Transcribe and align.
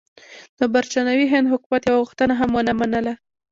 د 0.59 0.61
برټانوي 0.73 1.25
هند 1.33 1.51
حکومت 1.53 1.81
یوه 1.85 1.99
غوښتنه 2.03 2.33
هم 2.39 2.49
ونه 2.53 2.73
منله. 2.79 3.13